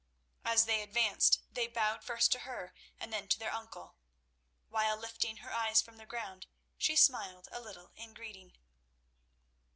[0.43, 3.97] As they advanced they bowed first to her and then to their uncle,
[4.67, 8.53] while, lifting her eyes from the ground, she smiled a little in greeting.